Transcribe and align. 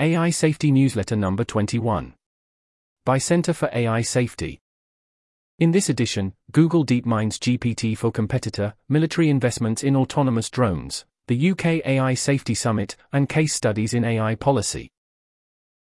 AI 0.00 0.30
Safety 0.30 0.70
Newsletter 0.70 1.16
Number 1.16 1.42
21. 1.42 2.14
By 3.04 3.18
Center 3.18 3.52
for 3.52 3.68
AI 3.72 4.02
Safety. 4.02 4.60
In 5.58 5.72
this 5.72 5.88
edition, 5.88 6.34
Google 6.52 6.86
DeepMind's 6.86 7.36
GPT-4 7.40 8.14
competitor, 8.14 8.74
military 8.88 9.28
investments 9.28 9.82
in 9.82 9.96
autonomous 9.96 10.50
drones, 10.50 11.04
the 11.26 11.50
UK 11.50 11.84
AI 11.84 12.14
Safety 12.14 12.54
Summit, 12.54 12.94
and 13.12 13.28
case 13.28 13.52
studies 13.52 13.92
in 13.92 14.04
AI 14.04 14.36
policy. 14.36 14.92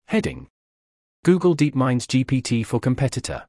Heading 0.06 0.48
Google 1.26 1.54
DeepMind's 1.54 2.08
GPT-4 2.08 2.82
competitor. 2.82 3.46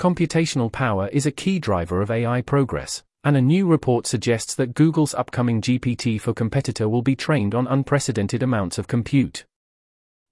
Computational 0.00 0.72
power 0.72 1.06
is 1.12 1.26
a 1.26 1.30
key 1.30 1.60
driver 1.60 2.02
of 2.02 2.10
AI 2.10 2.40
progress, 2.42 3.04
and 3.22 3.36
a 3.36 3.40
new 3.40 3.68
report 3.68 4.08
suggests 4.08 4.56
that 4.56 4.74
Google's 4.74 5.14
upcoming 5.14 5.60
GPT-4 5.60 6.34
competitor 6.34 6.88
will 6.88 7.02
be 7.02 7.14
trained 7.14 7.54
on 7.54 7.68
unprecedented 7.68 8.42
amounts 8.42 8.76
of 8.76 8.88
compute. 8.88 9.44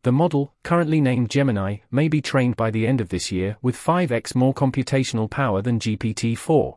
The 0.09 0.13
model, 0.13 0.55
currently 0.65 1.03
named 1.03 1.29
Gemini, 1.29 1.81
may 1.91 2.09
be 2.09 2.23
trained 2.23 2.57
by 2.57 2.71
the 2.71 2.87
end 2.87 3.03
of 3.03 3.11
this 3.11 3.31
year 3.31 3.59
with 3.61 3.77
5x 3.77 4.35
more 4.35 4.55
computational 4.55 5.29
power 5.29 5.61
than 5.61 5.79
GPT 5.79 6.35
4. 6.35 6.75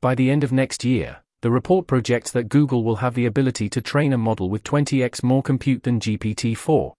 By 0.00 0.14
the 0.14 0.30
end 0.30 0.44
of 0.44 0.52
next 0.52 0.84
year, 0.84 1.24
the 1.42 1.50
report 1.50 1.88
projects 1.88 2.30
that 2.30 2.48
Google 2.48 2.84
will 2.84 3.02
have 3.02 3.14
the 3.14 3.26
ability 3.26 3.68
to 3.70 3.80
train 3.80 4.12
a 4.12 4.16
model 4.16 4.48
with 4.48 4.62
20x 4.62 5.24
more 5.24 5.42
compute 5.42 5.82
than 5.82 5.98
GPT 5.98 6.56
4. 6.56 6.94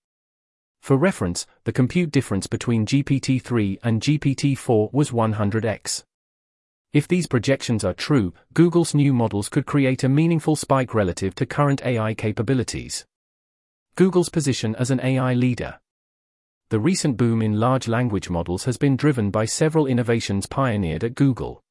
For 0.82 0.98
reference, 0.98 1.48
the 1.64 1.72
compute 1.72 2.12
difference 2.12 2.48
between 2.48 2.86
GPT 2.86 3.42
3 3.42 3.80
and 3.84 4.02
GPT 4.02 4.58
4 4.58 4.90
was 4.92 5.12
100x. 5.12 6.04
If 6.92 7.08
these 7.08 7.26
projections 7.26 7.86
are 7.86 7.94
true, 7.94 8.34
Google's 8.54 8.94
new 8.94 9.14
models 9.14 9.48
could 9.48 9.66
create 9.66 10.04
a 10.04 10.10
meaningful 10.10 10.58
spike 10.58 10.94
relative 10.94 11.34
to 11.36 11.46
current 11.46 11.86
AI 11.86 12.16
capabilities. 12.16 13.06
Google's 13.98 14.30
position 14.30 14.76
as 14.76 14.92
an 14.92 15.00
AI 15.04 15.34
leader. 15.34 15.80
The 16.70 16.80
recent 16.80 17.18
boom 17.18 17.42
in 17.42 17.60
large 17.60 17.88
language 17.88 18.30
models 18.30 18.66
has 18.66 18.78
been 18.78 18.96
driven 18.96 19.32
by 19.32 19.46
several 19.46 19.88
innovations 19.88 20.46
pioneered 20.46 21.04
at 21.04 21.16
Google. 21.16 21.64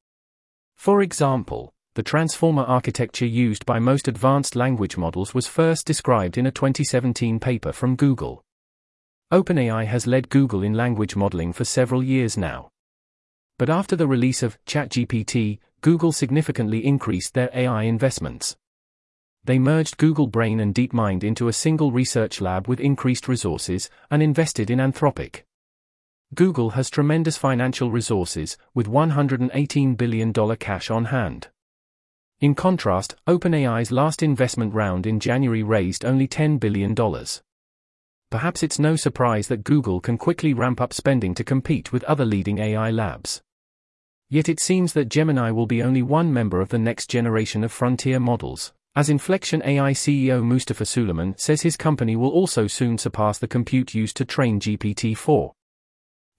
For 0.75 1.01
example, 1.01 1.73
the 1.95 2.03
transformer 2.03 2.63
architecture 2.63 3.25
used 3.25 3.65
by 3.65 3.79
most 3.79 4.09
advanced 4.09 4.57
language 4.57 4.97
models 4.97 5.33
was 5.33 5.47
first 5.47 5.87
described 5.87 6.37
in 6.37 6.45
a 6.45 6.51
2017 6.51 7.39
paper 7.39 7.71
from 7.71 7.95
Google. 7.95 8.43
OpenAI 9.31 9.85
has 9.85 10.05
led 10.05 10.27
Google 10.27 10.63
in 10.63 10.73
language 10.73 11.15
modeling 11.15 11.53
for 11.53 11.63
several 11.63 12.03
years 12.03 12.37
now. 12.37 12.67
But 13.57 13.69
after 13.69 13.95
the 13.95 14.05
release 14.05 14.43
of 14.43 14.57
ChatGPT, 14.65 15.59
Google 15.79 16.11
significantly 16.11 16.85
increased 16.85 17.35
their 17.35 17.49
AI 17.53 17.83
investments 17.83 18.57
they 19.47 19.57
merged 19.57 19.97
Google 19.97 20.27
Brain 20.27 20.59
and 20.59 20.75
DeepMind 20.75 21.23
into 21.23 21.47
a 21.47 21.53
single 21.53 21.93
research 21.93 22.41
lab 22.41 22.67
with 22.67 22.81
increased 22.81 23.29
resources 23.29 23.89
and 24.11 24.21
invested 24.21 24.69
in 24.69 24.79
Anthropic. 24.79 25.43
Google 26.35 26.71
has 26.71 26.89
tremendous 26.89 27.37
financial 27.37 27.89
resources, 27.89 28.57
with 28.73 28.87
$118 28.87 29.95
billion 29.95 30.33
cash 30.57 30.91
on 30.91 31.05
hand. 31.05 31.47
In 32.41 32.55
contrast, 32.55 33.15
OpenAI's 33.25 33.89
last 33.89 34.21
investment 34.21 34.73
round 34.73 35.07
in 35.07 35.17
January 35.17 35.63
raised 35.63 36.03
only 36.03 36.27
$10 36.27 36.59
billion. 36.59 36.93
Perhaps 38.29 38.63
it's 38.63 38.77
no 38.77 38.97
surprise 38.97 39.47
that 39.47 39.63
Google 39.63 40.01
can 40.01 40.17
quickly 40.17 40.53
ramp 40.53 40.81
up 40.81 40.91
spending 40.91 41.33
to 41.33 41.45
compete 41.45 41.93
with 41.93 42.03
other 42.03 42.25
leading 42.25 42.57
AI 42.57 42.91
labs. 42.91 43.41
Yet 44.29 44.49
it 44.49 44.59
seems 44.59 44.91
that 44.91 45.07
Gemini 45.07 45.51
will 45.51 45.67
be 45.67 45.81
only 45.81 46.03
one 46.03 46.33
member 46.33 46.59
of 46.59 46.67
the 46.67 46.77
next 46.77 47.09
generation 47.09 47.63
of 47.63 47.71
frontier 47.71 48.19
models. 48.19 48.73
As 48.97 49.11
Inflection 49.11 49.61
AI 49.63 49.91
CEO 49.91 50.43
Mustafa 50.43 50.83
Suleyman 50.83 51.35
says 51.37 51.61
his 51.61 51.77
company 51.77 52.15
will 52.15 52.31
also 52.31 52.65
soon 52.65 52.97
surpass 52.97 53.37
the 53.37 53.47
compute 53.47 53.93
used 53.93 54.17
to 54.17 54.25
train 54.25 54.59
GPT-4. 54.59 55.51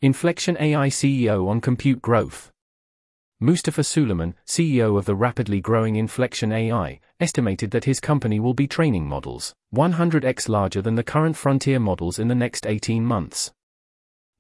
Inflection 0.03 0.57
AI 0.59 0.89
CEO 0.89 1.47
on 1.47 1.61
compute 1.61 2.03
growth. 2.03 2.51
Mustafa 3.39 3.83
Suleyman, 3.85 4.35
CEO 4.45 4.99
of 4.99 5.05
the 5.05 5.15
rapidly 5.15 5.61
growing 5.61 5.95
Inflection 5.95 6.51
AI, 6.51 6.99
estimated 7.21 7.71
that 7.71 7.85
his 7.85 8.01
company 8.01 8.41
will 8.41 8.55
be 8.55 8.67
training 8.67 9.07
models 9.07 9.55
100x 9.73 10.49
larger 10.49 10.83
than 10.83 10.97
the 10.97 11.05
current 11.05 11.37
frontier 11.37 11.79
models 11.79 12.19
in 12.19 12.27
the 12.27 12.35
next 12.35 12.67
18 12.67 13.05
months. 13.05 13.53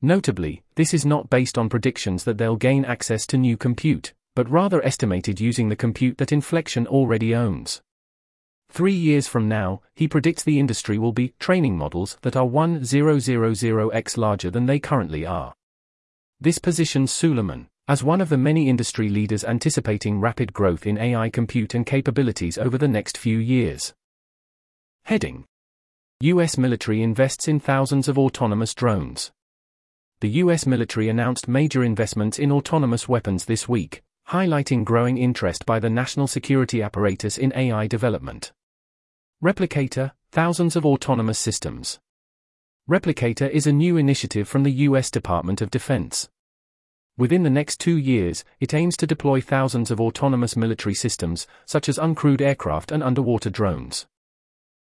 Notably, 0.03 0.65
this 0.75 0.93
is 0.93 1.07
not 1.07 1.31
based 1.31 1.57
on 1.57 1.69
predictions 1.69 2.25
that 2.25 2.37
they'll 2.37 2.57
gain 2.57 2.85
access 2.85 3.29
to 3.29 3.39
new 3.39 3.57
compute, 3.57 4.13
but 4.35 4.51
rather 4.51 4.85
estimated 4.85 5.39
using 5.39 5.69
the 5.69 5.77
compute 5.77 6.19
that 6.19 6.33
Inflection 6.33 6.85
already 6.89 7.33
owns. 7.33 7.81
Three 8.71 8.95
years 8.95 9.27
from 9.27 9.49
now, 9.49 9.81
he 9.95 10.07
predicts 10.07 10.45
the 10.45 10.59
industry 10.61 10.99
will 10.99 11.13
be 11.13 11.35
training 11.39 11.77
models 11.77 12.19
that 12.23 12.37
are 12.37 12.47
1000x 12.47 14.17
larger 14.17 14.51
than 14.51 14.67
they 14.67 14.79
currently 14.79 15.27
are. 15.27 15.55
This 16.41 16.59
positions 16.59 17.11
Suleyman 17.11 17.67
as 17.89 18.05
one 18.05 18.21
of 18.21 18.29
the 18.29 18.37
many 18.37 18.69
industry 18.69 19.09
leaders 19.09 19.43
anticipating 19.43 20.21
rapid 20.21 20.53
growth 20.53 20.87
in 20.87 20.99
AI 20.99 21.31
compute 21.31 21.75
and 21.75 21.87
capabilities 21.87 22.59
over 22.59 22.77
the 22.77 22.87
next 22.87 23.17
few 23.17 23.39
years. 23.39 23.95
Heading 25.05 25.47
US 26.21 26.59
military 26.59 27.03
invests 27.03 27.49
in 27.49 27.59
thousands 27.59 28.07
of 28.07 28.19
autonomous 28.19 28.75
drones. 28.75 29.33
The 30.21 30.29
US 30.43 30.67
military 30.67 31.09
announced 31.09 31.49
major 31.49 31.83
investments 31.83 32.39
in 32.39 32.53
autonomous 32.53 33.09
weapons 33.09 33.47
this 33.47 33.67
week, 33.67 34.03
highlighting 34.29 34.85
growing 34.85 35.17
interest 35.17 35.65
by 35.65 35.79
the 35.79 35.89
national 35.89 36.27
security 36.27 36.83
apparatus 36.83 37.39
in 37.39 37.55
AI 37.57 37.87
development. 37.87 38.53
Replicator, 39.41 40.11
thousands 40.33 40.75
of 40.75 40.85
autonomous 40.85 41.39
systems. 41.39 42.01
Replicator 42.91 43.49
is 43.49 43.69
a 43.69 43.73
new 43.73 43.97
initiative 43.97 44.49
from 44.49 44.65
the 44.65 44.73
U.S. 44.89 45.13
Department 45.13 45.61
of 45.61 45.71
Defense. 45.71 46.29
Within 47.17 47.45
the 47.45 47.51
next 47.51 47.79
two 47.79 47.97
years, 47.97 48.45
it 48.59 48.75
aims 48.75 48.97
to 48.97 49.07
deploy 49.07 49.41
thousands 49.41 49.93
of 49.93 50.01
autonomous 50.01 50.57
military 50.57 50.95
systems, 50.95 51.47
such 51.67 51.89
as 51.89 51.99
uncrewed 51.99 52.41
aircraft 52.41 52.91
and 52.91 53.01
underwater 53.01 53.49
drones. 53.49 54.09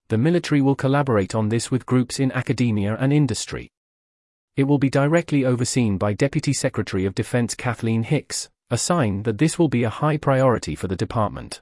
The 0.10 0.18
military 0.18 0.60
will 0.60 0.76
collaborate 0.76 1.34
on 1.34 1.48
this 1.48 1.72
with 1.72 1.86
groups 1.86 2.20
in 2.20 2.30
academia 2.34 2.98
and 3.00 3.14
industry. 3.14 3.72
It 4.58 4.66
will 4.66 4.80
be 4.80 4.90
directly 4.90 5.46
overseen 5.46 5.98
by 5.98 6.12
Deputy 6.12 6.52
Secretary 6.52 7.06
of 7.06 7.16
Defense 7.16 7.56
Kathleen 7.56 8.04
Hicks, 8.04 8.50
a 8.70 8.78
sign 8.78 9.24
that 9.24 9.38
this 9.38 9.58
will 9.58 9.70
be 9.70 9.86
a 9.86 9.90
high 9.90 10.18
priority 10.18 10.76
for 10.76 10.90
the 10.90 10.98
department. 10.98 11.62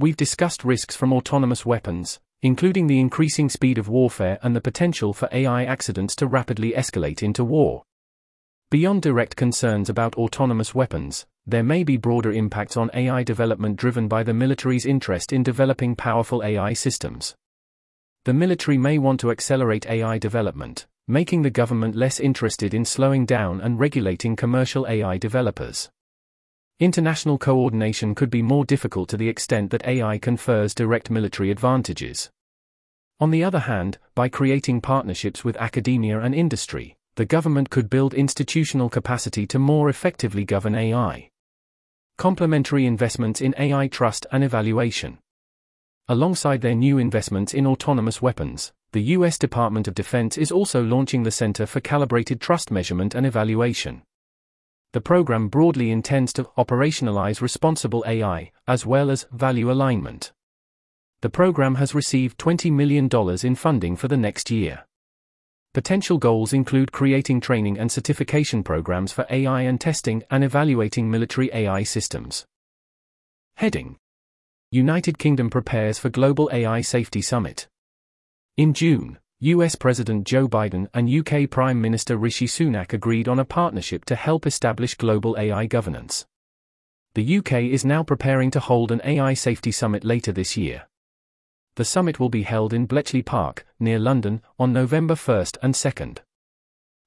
We've 0.00 0.16
discussed 0.16 0.64
risks 0.64 0.94
from 0.94 1.12
autonomous 1.12 1.66
weapons, 1.66 2.20
including 2.40 2.86
the 2.86 3.00
increasing 3.00 3.48
speed 3.48 3.78
of 3.78 3.88
warfare 3.88 4.38
and 4.44 4.54
the 4.54 4.60
potential 4.60 5.12
for 5.12 5.28
AI 5.32 5.64
accidents 5.64 6.14
to 6.16 6.28
rapidly 6.28 6.72
escalate 6.72 7.20
into 7.20 7.44
war. 7.44 7.82
Beyond 8.70 9.02
direct 9.02 9.34
concerns 9.34 9.88
about 9.88 10.14
autonomous 10.14 10.72
weapons, 10.72 11.26
there 11.46 11.64
may 11.64 11.82
be 11.82 11.96
broader 11.96 12.30
impacts 12.30 12.76
on 12.76 12.90
AI 12.94 13.24
development 13.24 13.76
driven 13.76 14.06
by 14.06 14.22
the 14.22 14.34
military's 14.34 14.86
interest 14.86 15.32
in 15.32 15.42
developing 15.42 15.96
powerful 15.96 16.44
AI 16.44 16.74
systems. 16.74 17.34
The 18.24 18.34
military 18.34 18.78
may 18.78 18.98
want 18.98 19.18
to 19.20 19.32
accelerate 19.32 19.86
AI 19.88 20.18
development, 20.18 20.86
making 21.08 21.42
the 21.42 21.50
government 21.50 21.96
less 21.96 22.20
interested 22.20 22.72
in 22.72 22.84
slowing 22.84 23.26
down 23.26 23.60
and 23.60 23.80
regulating 23.80 24.36
commercial 24.36 24.86
AI 24.86 25.18
developers. 25.18 25.90
International 26.80 27.38
coordination 27.38 28.14
could 28.14 28.30
be 28.30 28.40
more 28.40 28.64
difficult 28.64 29.08
to 29.08 29.16
the 29.16 29.28
extent 29.28 29.72
that 29.72 29.84
AI 29.84 30.16
confers 30.16 30.76
direct 30.76 31.10
military 31.10 31.50
advantages. 31.50 32.30
On 33.18 33.32
the 33.32 33.42
other 33.42 33.58
hand, 33.58 33.98
by 34.14 34.28
creating 34.28 34.80
partnerships 34.80 35.44
with 35.44 35.56
academia 35.56 36.20
and 36.20 36.36
industry, 36.36 36.96
the 37.16 37.24
government 37.24 37.68
could 37.68 37.90
build 37.90 38.14
institutional 38.14 38.88
capacity 38.88 39.44
to 39.48 39.58
more 39.58 39.88
effectively 39.88 40.44
govern 40.44 40.76
AI. 40.76 41.30
Complementary 42.16 42.86
investments 42.86 43.40
in 43.40 43.56
AI 43.58 43.88
trust 43.88 44.24
and 44.30 44.44
evaluation. 44.44 45.18
Alongside 46.06 46.60
their 46.60 46.76
new 46.76 46.96
investments 46.96 47.54
in 47.54 47.66
autonomous 47.66 48.22
weapons, 48.22 48.72
the 48.92 49.02
U.S. 49.18 49.36
Department 49.36 49.88
of 49.88 49.96
Defense 49.96 50.38
is 50.38 50.52
also 50.52 50.80
launching 50.80 51.24
the 51.24 51.32
Center 51.32 51.66
for 51.66 51.80
Calibrated 51.80 52.40
Trust 52.40 52.70
Measurement 52.70 53.16
and 53.16 53.26
Evaluation. 53.26 54.02
The 54.92 55.00
program 55.02 55.48
broadly 55.48 55.90
intends 55.90 56.32
to 56.34 56.44
operationalize 56.56 57.42
responsible 57.42 58.02
AI, 58.06 58.52
as 58.66 58.86
well 58.86 59.10
as 59.10 59.26
value 59.30 59.70
alignment. 59.70 60.32
The 61.20 61.28
program 61.28 61.74
has 61.74 61.94
received 61.94 62.38
$20 62.38 62.72
million 62.72 63.08
in 63.42 63.54
funding 63.54 63.96
for 63.96 64.08
the 64.08 64.16
next 64.16 64.50
year. 64.50 64.86
Potential 65.74 66.16
goals 66.16 66.54
include 66.54 66.90
creating 66.90 67.40
training 67.40 67.78
and 67.78 67.92
certification 67.92 68.62
programs 68.62 69.12
for 69.12 69.26
AI 69.28 69.62
and 69.62 69.78
testing 69.78 70.22
and 70.30 70.42
evaluating 70.42 71.10
military 71.10 71.50
AI 71.52 71.82
systems. 71.82 72.46
Heading 73.56 73.98
United 74.70 75.18
Kingdom 75.18 75.50
prepares 75.50 75.98
for 75.98 76.08
Global 76.08 76.48
AI 76.52 76.80
Safety 76.80 77.20
Summit. 77.20 77.68
In 78.56 78.72
June, 78.72 79.18
US 79.40 79.76
President 79.76 80.26
Joe 80.26 80.48
Biden 80.48 80.88
and 80.92 81.08
UK 81.08 81.48
Prime 81.48 81.80
Minister 81.80 82.16
Rishi 82.16 82.48
Sunak 82.48 82.92
agreed 82.92 83.28
on 83.28 83.38
a 83.38 83.44
partnership 83.44 84.04
to 84.06 84.16
help 84.16 84.48
establish 84.48 84.96
global 84.96 85.36
AI 85.38 85.66
governance. 85.66 86.26
The 87.14 87.38
UK 87.38 87.52
is 87.70 87.84
now 87.84 88.02
preparing 88.02 88.50
to 88.50 88.58
hold 88.58 88.90
an 88.90 89.00
AI 89.04 89.34
safety 89.34 89.70
summit 89.70 90.02
later 90.02 90.32
this 90.32 90.56
year. 90.56 90.88
The 91.76 91.84
summit 91.84 92.18
will 92.18 92.30
be 92.30 92.42
held 92.42 92.72
in 92.72 92.86
Bletchley 92.86 93.22
Park, 93.22 93.64
near 93.78 94.00
London, 94.00 94.42
on 94.58 94.72
November 94.72 95.14
1st 95.14 95.56
and 95.62 95.72
2nd. 95.72 96.18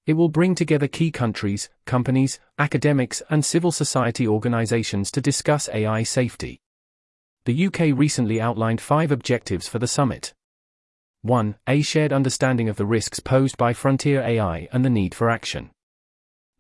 It 0.06 0.14
will 0.14 0.30
bring 0.30 0.56
together 0.56 0.88
key 0.88 1.12
countries, 1.12 1.70
companies, 1.86 2.40
academics, 2.58 3.22
and 3.30 3.44
civil 3.44 3.74
society 3.74 4.26
organizations 4.26 5.12
to 5.12 5.20
discuss 5.20 5.68
AI 5.74 6.04
safety. 6.04 6.62
The 7.44 7.66
UK 7.68 7.80
recently 7.94 8.40
outlined 8.40 8.80
five 8.80 9.12
objectives 9.12 9.68
for 9.68 9.80
the 9.80 9.88
summit. 9.88 10.34
1. 11.24 11.56
A 11.68 11.84
shared 11.84 12.12
understanding 12.12 12.68
of 12.68 12.78
the 12.78 12.86
risks 12.86 13.20
posed 13.20 13.56
by 13.56 13.74
frontier 13.74 14.22
AI 14.22 14.68
and 14.72 14.84
the 14.84 14.90
need 14.90 15.14
for 15.14 15.30
action. 15.30 15.70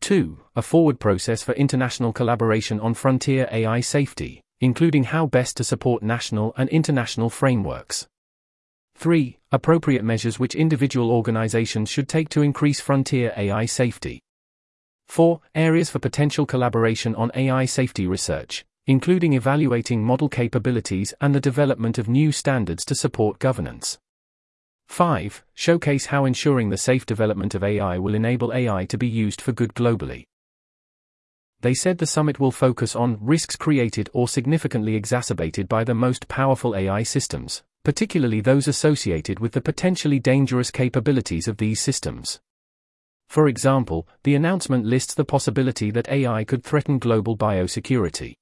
2. 0.01 0.37
A 0.55 0.61
forward 0.61 0.99
process 0.99 1.41
for 1.41 1.53
international 1.53 2.13
collaboration 2.13 2.79
on 2.79 2.93
frontier 2.93 3.49
AI 3.51 3.79
safety, 3.79 4.43
including 4.59 5.05
how 5.05 5.25
best 5.25 5.57
to 5.57 5.63
support 5.63 6.03
national 6.03 6.53
and 6.57 6.69
international 6.69 7.31
frameworks. 7.31 8.07
3. 8.97 9.39
Appropriate 9.51 10.03
measures 10.03 10.37
which 10.37 10.53
individual 10.53 11.09
organizations 11.09 11.89
should 11.89 12.07
take 12.07 12.29
to 12.29 12.43
increase 12.43 12.79
frontier 12.79 13.33
AI 13.35 13.65
safety. 13.65 14.21
4. 15.07 15.41
Areas 15.55 15.89
for 15.89 15.97
potential 15.97 16.45
collaboration 16.45 17.15
on 17.15 17.31
AI 17.33 17.65
safety 17.65 18.05
research, 18.05 18.63
including 18.85 19.33
evaluating 19.33 20.03
model 20.03 20.29
capabilities 20.29 21.15
and 21.19 21.33
the 21.33 21.41
development 21.41 21.97
of 21.97 22.07
new 22.07 22.31
standards 22.31 22.85
to 22.85 22.93
support 22.93 23.39
governance. 23.39 23.97
5. 24.91 25.45
Showcase 25.53 26.07
how 26.07 26.25
ensuring 26.25 26.69
the 26.69 26.77
safe 26.77 27.05
development 27.05 27.55
of 27.55 27.63
AI 27.63 27.97
will 27.97 28.13
enable 28.13 28.53
AI 28.53 28.85
to 28.85 28.97
be 28.97 29.07
used 29.07 29.39
for 29.39 29.53
good 29.53 29.73
globally. 29.73 30.25
They 31.61 31.73
said 31.73 31.97
the 31.97 32.05
summit 32.05 32.39
will 32.39 32.51
focus 32.51 32.93
on 32.95 33.17
risks 33.21 33.55
created 33.55 34.09
or 34.13 34.27
significantly 34.27 34.95
exacerbated 34.95 35.69
by 35.69 35.85
the 35.85 35.95
most 35.95 36.27
powerful 36.27 36.75
AI 36.75 37.03
systems, 37.03 37.63
particularly 37.85 38.41
those 38.41 38.67
associated 38.67 39.39
with 39.39 39.53
the 39.53 39.61
potentially 39.61 40.19
dangerous 40.19 40.71
capabilities 40.71 41.47
of 41.47 41.57
these 41.57 41.79
systems. 41.79 42.41
For 43.29 43.47
example, 43.47 44.09
the 44.23 44.35
announcement 44.35 44.85
lists 44.85 45.13
the 45.13 45.23
possibility 45.23 45.89
that 45.91 46.09
AI 46.09 46.43
could 46.43 46.65
threaten 46.65 46.99
global 46.99 47.37
biosecurity. 47.37 48.33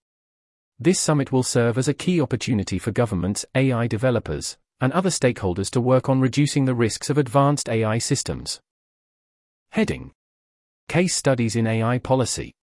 This 0.79 0.99
summit 0.99 1.31
will 1.31 1.43
serve 1.43 1.77
as 1.77 1.87
a 1.87 1.93
key 1.93 2.19
opportunity 2.19 2.79
for 2.79 2.91
governments, 2.91 3.45
AI 3.53 3.85
developers, 3.85 4.57
and 4.81 4.93
other 4.93 5.09
stakeholders 5.09 5.69
to 5.71 5.81
work 5.81 6.09
on 6.09 6.21
reducing 6.21 6.65
the 6.65 6.75
risks 6.75 7.09
of 7.09 7.17
advanced 7.17 7.69
AI 7.69 7.97
systems. 7.97 8.61
Heading 9.71 10.11
Case 10.87 11.15
Studies 11.15 11.55
in 11.55 11.67
AI 11.67 11.99
Policy 11.99 12.53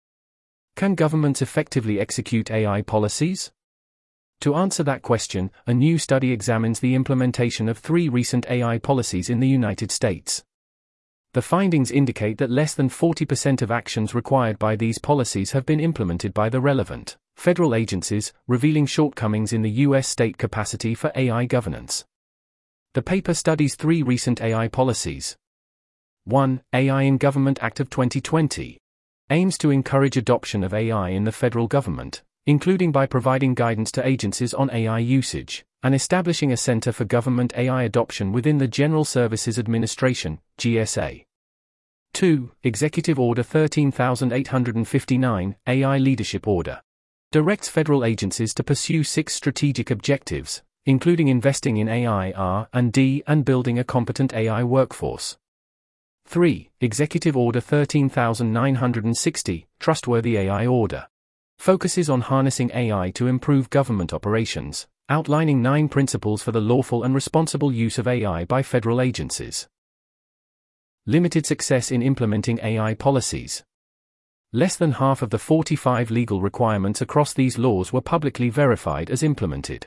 Can 0.75 0.95
governments 0.95 1.43
effectively 1.43 2.01
execute 2.01 2.51
AI 2.51 2.83
policies? 2.83 3.53
To 4.41 4.55
answer 4.55 4.83
that 4.83 5.03
question, 5.03 5.51
a 5.67 5.73
new 5.73 5.99
study 5.99 6.33
examines 6.33 6.81
the 6.81 6.95
implementation 6.95 7.69
of 7.69 7.79
three 7.79 8.09
recent 8.09 8.47
AI 8.51 8.79
policies 8.79 9.31
in 9.31 9.41
the 9.41 9.49
United 9.49 9.91
States. 9.91 10.45
The 11.37 11.43
findings 11.43 11.91
indicate 11.91 12.39
that 12.39 12.49
less 12.49 12.73
than 12.73 12.89
40% 12.89 13.61
of 13.61 13.71
actions 13.71 14.15
required 14.15 14.59
by 14.59 14.75
these 14.75 14.99
policies 14.99 15.51
have 15.51 15.67
been 15.67 15.81
implemented 15.81 16.33
by 16.33 16.49
the 16.49 16.63
relevant 16.63 17.19
federal 17.37 17.75
agencies, 17.75 18.33
revealing 18.49 18.87
shortcomings 18.87 19.53
in 19.53 19.61
the 19.61 19.85
U.S. 19.85 20.09
state 20.09 20.39
capacity 20.39 20.95
for 20.95 21.13
AI 21.15 21.45
governance. 21.45 22.07
The 22.95 23.03
paper 23.03 23.35
studies 23.35 23.75
three 23.75 24.03
recent 24.03 24.41
AI 24.41 24.69
policies. 24.69 25.37
1. 26.25 26.63
AI 26.73 27.03
in 27.03 27.19
Government 27.19 27.59
Act 27.61 27.81
of 27.81 27.91
2020 27.91 28.79
aims 29.29 29.59
to 29.59 29.71
encourage 29.71 30.17
adoption 30.17 30.65
of 30.65 30.73
AI 30.73 31.11
in 31.11 31.25
the 31.25 31.33
federal 31.33 31.67
government 31.67 32.23
including 32.47 32.93
by 32.93 33.07
providing 33.07 33.55
guidance 33.55 33.91
to 33.91 34.07
agencies 34.07 34.55
on 34.55 34.71
AI 34.71 35.01
usage, 35.01 35.65
and 35.83 35.95
establishing 35.97 36.53
a 36.53 36.57
Center 36.57 36.93
for 36.93 37.05
Government 37.05 37.53
AI 37.57 37.83
Adoption 37.83 38.31
within 38.31 38.59
the 38.59 38.69
General 38.69 39.05
Services 39.05 39.59
Administration, 39.59 40.39
GSA. 40.57 41.26
2. 42.17 42.51
Executive 42.63 43.19
Order 43.19 43.43
13859, 43.43 45.57
AI 45.67 45.99
Leadership 45.99 46.49
Order. 46.49 46.81
Directs 47.31 47.69
federal 47.69 48.07
agencies 48.07 48.55
to 48.55 48.65
pursue 48.65 49.05
six 49.05 49.35
strategic 49.35 49.91
objectives, 49.91 50.63
including 50.87 51.29
investing 51.29 51.77
in 51.77 51.91
AI 51.91 52.31
R&D 52.31 53.23
and 53.27 53.45
building 53.45 53.79
a 53.79 53.85
competent 53.85 54.33
AI 54.33 54.65
workforce. 54.65 55.37
3. 56.25 56.71
Executive 56.81 57.37
Order 57.37 57.61
13960, 57.61 59.67
Trustworthy 59.79 60.39
AI 60.39 60.67
Order 60.67 61.09
focuses 61.59 62.09
on 62.09 62.23
harnessing 62.23 62.71
AI 62.73 63.11
to 63.11 63.27
improve 63.27 63.69
government 63.69 64.15
operations, 64.15 64.87
outlining 65.11 65.61
nine 65.61 65.91
principles 65.91 66.43
for 66.43 66.53
the 66.53 66.63
lawful 66.63 67.05
and 67.05 67.15
responsible 67.15 67.71
use 67.71 67.99
of 67.99 68.09
AI 68.09 68.47
by 68.47 68.63
federal 68.63 69.03
agencies. 69.03 69.69
Limited 71.09 71.47
success 71.47 71.93
in 71.93 72.03
implementing 72.03 72.59
AI 72.65 72.95
policies. 72.95 73.63
Less 74.53 74.75
than 74.75 74.91
half 74.91 75.23
of 75.23 75.31
the 75.31 75.39
45 75.39 76.11
legal 76.11 76.41
requirements 76.41 77.01
across 77.01 77.33
these 77.33 77.59
laws 77.59 77.93
were 77.93 78.01
publicly 78.01 78.51
verified 78.51 79.09
as 79.09 79.23
implemented. 79.23 79.87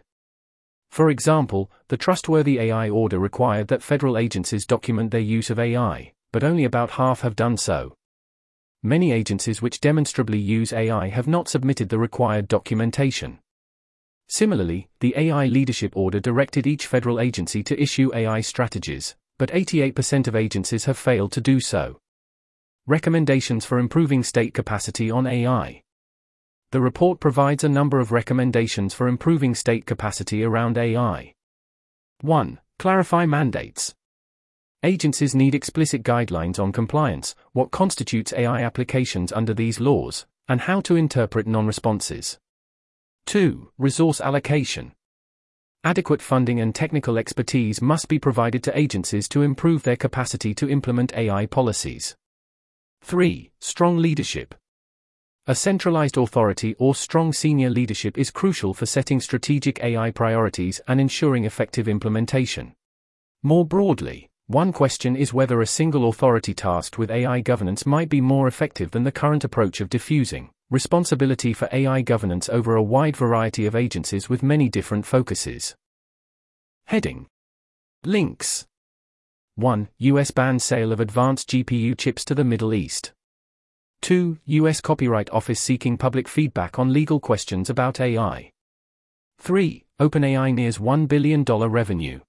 For 0.90 1.10
example, 1.10 1.70
the 1.90 1.98
Trustworthy 1.98 2.58
AI 2.60 2.90
Order 2.90 3.20
required 3.20 3.68
that 3.68 3.84
federal 3.84 4.18
agencies 4.18 4.66
document 4.66 5.12
their 5.12 5.20
use 5.20 5.50
of 5.50 5.60
AI, 5.60 6.14
but 6.32 6.46
only 6.46 6.64
about 6.64 6.92
half 6.92 7.20
have 7.20 7.36
done 7.36 7.58
so. 7.58 7.96
Many 8.82 9.12
agencies 9.12 9.62
which 9.62 9.82
demonstrably 9.82 10.40
use 10.40 10.72
AI 10.72 11.10
have 11.10 11.28
not 11.28 11.50
submitted 11.50 11.90
the 11.90 12.00
required 12.00 12.48
documentation. 12.48 13.40
Similarly, 14.30 14.88
the 15.02 15.14
AI 15.18 15.48
Leadership 15.48 15.98
Order 15.98 16.22
directed 16.22 16.66
each 16.66 16.88
federal 16.88 17.20
agency 17.20 17.62
to 17.64 17.82
issue 17.82 18.10
AI 18.16 18.40
strategies, 18.40 19.18
but 19.40 19.50
88% 19.50 20.28
of 20.28 20.36
agencies 20.36 20.86
have 20.86 20.98
failed 20.98 21.32
to 21.32 21.42
do 21.42 21.60
so. 21.60 22.00
Recommendations 22.86 23.66
for 23.66 23.80
improving 23.80 24.22
state 24.22 24.54
capacity 24.54 25.10
on 25.10 25.26
AI. 25.26 25.82
The 26.72 26.82
report 26.82 27.20
provides 27.20 27.64
a 27.64 27.70
number 27.70 28.00
of 28.00 28.12
recommendations 28.12 28.94
for 28.94 29.08
improving 29.08 29.56
state 29.56 29.88
capacity 29.88 30.44
around 30.44 30.78
AI. 30.78 31.34
1. 32.22 32.60
Clarify 32.78 33.26
mandates. 33.26 33.96
Agencies 34.84 35.34
need 35.34 35.56
explicit 35.56 36.04
guidelines 36.04 36.60
on 36.60 36.72
compliance, 36.72 37.34
what 37.54 37.72
constitutes 37.72 38.34
AI 38.34 38.62
applications 38.62 39.32
under 39.32 39.54
these 39.54 39.80
laws, 39.80 40.26
and 40.48 40.62
how 40.62 40.82
to 40.82 40.96
interpret 40.96 41.48
non 41.48 41.66
responses. 41.66 42.38
2. 43.26 43.72
Resource 43.78 44.20
allocation. 44.20 44.92
Adequate 45.86 46.22
funding 46.22 46.60
and 46.60 46.76
technical 46.76 47.18
expertise 47.18 47.82
must 47.82 48.10
be 48.10 48.20
provided 48.20 48.62
to 48.64 48.78
agencies 48.78 49.30
to 49.30 49.44
improve 49.44 49.84
their 49.84 49.96
capacity 49.96 50.54
to 50.56 50.70
implement 50.70 51.16
AI 51.16 51.46
policies. 51.46 52.18
3. 53.04 53.50
Strong 53.62 53.98
leadership. 53.98 54.54
A 55.48 55.56
centralized 55.56 56.18
authority 56.18 56.76
or 56.80 56.94
strong 56.96 57.32
senior 57.32 57.70
leadership 57.70 58.18
is 58.18 58.30
crucial 58.30 58.74
for 58.74 58.86
setting 58.86 59.22
strategic 59.22 59.82
AI 59.82 60.12
priorities 60.12 60.82
and 60.86 61.00
ensuring 61.00 61.46
effective 61.46 61.88
implementation. 61.88 62.74
More 63.42 63.66
broadly, 63.66 64.30
one 64.48 64.74
question 64.74 65.16
is 65.16 65.34
whether 65.34 65.62
a 65.62 65.66
single 65.66 66.10
authority 66.10 66.54
tasked 66.54 66.98
with 66.98 67.10
AI 67.10 67.40
governance 67.40 67.86
might 67.86 68.10
be 68.10 68.20
more 68.20 68.50
effective 68.50 68.92
than 68.92 69.06
the 69.06 69.14
current 69.14 69.46
approach 69.46 69.80
of 69.80 69.90
diffusing 69.90 70.50
responsibility 70.72 71.52
for 71.52 71.68
AI 71.72 72.02
governance 72.02 72.48
over 72.50 72.76
a 72.76 72.84
wide 72.84 73.18
variety 73.18 73.66
of 73.66 73.76
agencies 73.76 74.30
with 74.30 74.44
many 74.44 74.70
different 74.70 75.06
focuses. 75.06 75.76
Heading 76.86 77.28
Links 78.04 78.66
1. 79.56 79.90
US 79.98 80.32
bans 80.32 80.64
sale 80.64 80.92
of 80.92 81.00
advanced 81.00 81.50
GPU 81.50 81.98
chips 81.98 82.24
to 82.26 82.36
the 82.36 82.44
Middle 82.44 82.74
East. 82.74 83.12
2. 84.02 84.38
US 84.46 84.80
Copyright 84.80 85.30
Office 85.32 85.60
seeking 85.60 85.98
public 85.98 86.28
feedback 86.28 86.80
on 86.80 86.94
legal 86.94 87.20
questions 87.20 87.70
about 87.70 88.00
AI. 88.00 88.52
3. 89.40 89.84
OpenAI 90.00 90.54
nears 90.54 90.78
$1 90.78 91.08
billion 91.08 91.44
revenue. 91.44 92.20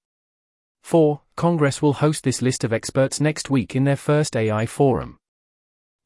4. 0.82 1.20
Congress 1.37 1.80
will 1.80 1.92
host 1.92 2.25
this 2.25 2.42
list 2.42 2.64
of 2.64 2.73
experts 2.73 3.20
next 3.20 3.50
week 3.50 3.76
in 3.76 3.85
their 3.85 3.97
first 3.97 4.35
AI 4.35 4.66
forum. 4.66 5.18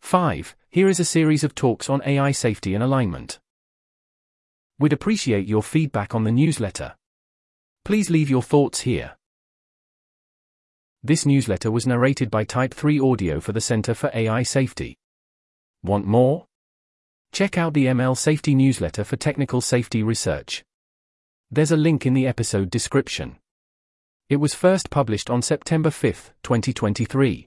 5. 0.02 0.54
Here 0.74 0.88
is 0.88 0.98
a 0.98 1.04
series 1.04 1.44
of 1.44 1.54
talks 1.54 1.88
on 1.88 2.02
AI 2.04 2.32
safety 2.32 2.74
and 2.74 2.82
alignment. 2.82 3.38
We'd 4.80 4.92
appreciate 4.92 5.46
your 5.46 5.62
feedback 5.62 6.16
on 6.16 6.24
the 6.24 6.32
newsletter. 6.32 6.96
Please 7.84 8.10
leave 8.10 8.28
your 8.28 8.42
thoughts 8.42 8.80
here. 8.80 9.14
This 11.00 11.24
newsletter 11.24 11.70
was 11.70 11.86
narrated 11.86 12.28
by 12.28 12.42
Type 12.42 12.74
3 12.74 12.98
Audio 12.98 13.38
for 13.38 13.52
the 13.52 13.60
Center 13.60 13.94
for 13.94 14.10
AI 14.12 14.42
Safety. 14.42 14.96
Want 15.84 16.06
more? 16.06 16.46
Check 17.30 17.56
out 17.56 17.72
the 17.72 17.86
ML 17.86 18.18
Safety 18.18 18.56
newsletter 18.56 19.04
for 19.04 19.14
technical 19.14 19.60
safety 19.60 20.02
research. 20.02 20.64
There's 21.52 21.70
a 21.70 21.76
link 21.76 22.04
in 22.04 22.14
the 22.14 22.26
episode 22.26 22.68
description. 22.68 23.36
It 24.28 24.38
was 24.38 24.54
first 24.54 24.90
published 24.90 25.30
on 25.30 25.40
September 25.40 25.92
5, 25.92 26.32
2023. 26.42 27.46